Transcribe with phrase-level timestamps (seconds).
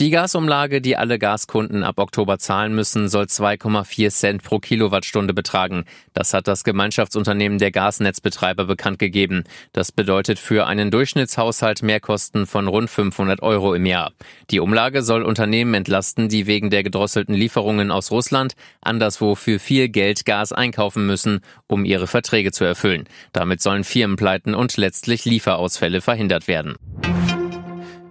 [0.00, 5.86] Die Gasumlage, die alle Gaskunden ab Oktober zahlen müssen, soll 2,4 Cent pro Kilowattstunde betragen.
[6.14, 9.42] Das hat das Gemeinschaftsunternehmen der Gasnetzbetreiber bekannt gegeben.
[9.72, 14.12] Das bedeutet für einen Durchschnittshaushalt Mehrkosten von rund 500 Euro im Jahr.
[14.50, 19.88] Die Umlage soll Unternehmen entlasten, die wegen der gedrosselten Lieferungen aus Russland anderswo für viel
[19.88, 23.08] Geld Gas einkaufen müssen, um ihre Verträge zu erfüllen.
[23.32, 26.76] Damit sollen Firmenpleiten und letztlich Lieferausfälle verhindert werden.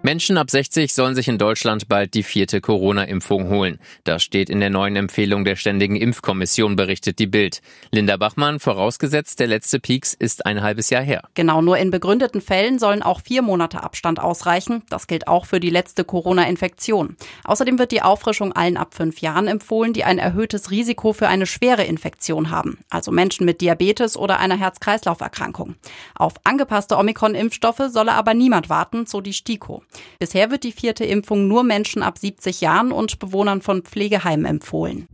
[0.08, 3.78] Menschen ab 60 sollen sich in Deutschland bald die vierte Corona-Impfung holen.
[4.06, 7.62] Das steht in der neuen Empfehlung der Ständigen Impfkommission, berichtet die Bild.
[7.92, 11.24] Linda Bachmann, vorausgesetzt, der letzte Peaks ist ein halbes Jahr her.
[11.34, 14.82] Genau, nur in begründeten Fällen sollen auch vier Monate Abstand ausreichen.
[14.90, 17.18] Das gilt auch für die letzte Corona-Infektion.
[17.44, 21.46] Außerdem wird die Auffrischung allen ab fünf Jahren empfohlen, die ein erhöhtes Risiko für eine
[21.46, 22.78] schwere Infektion haben.
[22.90, 25.76] Also Menschen mit Diabetes oder einer Herz-Kreislauf-Erkrankung.
[26.16, 29.84] Auf angepasste Omikron-Impfstoffe solle aber niemand warten, so die STIKO.
[30.20, 35.08] Bisher wird die vierte Impfung nur Menschen ab 70 Jahren und Bewohnern von Pflegeheimen empfohlen.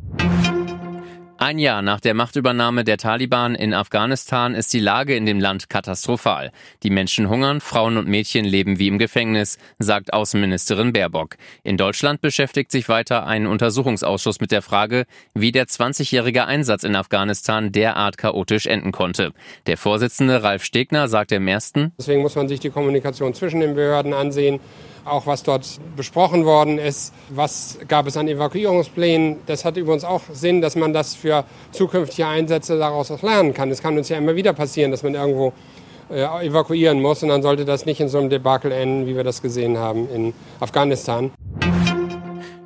[1.46, 5.70] Ein Jahr nach der Machtübernahme der Taliban in Afghanistan ist die Lage in dem Land
[5.70, 6.54] katastrophal.
[6.84, 11.36] Die Menschen hungern, Frauen und Mädchen leben wie im Gefängnis, sagt Außenministerin Baerbock.
[11.62, 16.96] In Deutschland beschäftigt sich weiter ein Untersuchungsausschuss mit der Frage, wie der 20-jährige Einsatz in
[16.96, 19.34] Afghanistan derart chaotisch enden konnte.
[19.68, 23.76] Der Vorsitzende Ralf Stegner sagte im ersten, Deswegen muss man sich die Kommunikation zwischen den
[23.76, 24.62] Behörden ansehen
[25.06, 29.38] auch was dort besprochen worden ist, was gab es an Evakuierungsplänen.
[29.46, 33.70] Das hat übrigens auch Sinn, dass man das für zukünftige Einsätze daraus auch lernen kann.
[33.72, 35.54] Es kann uns ja immer wieder passieren, dass man irgendwo
[36.10, 39.24] äh, evakuieren muss und dann sollte das nicht in so einem Debakel enden, wie wir
[39.24, 41.32] das gesehen haben in Afghanistan.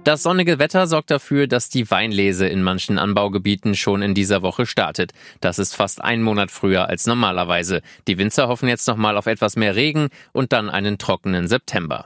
[0.07, 4.65] Das sonnige Wetter sorgt dafür, dass die Weinlese in manchen Anbaugebieten schon in dieser Woche
[4.65, 5.11] startet.
[5.41, 7.81] Das ist fast ein Monat früher als normalerweise.
[8.07, 12.05] Die Winzer hoffen jetzt nochmal auf etwas mehr Regen und dann einen trockenen September.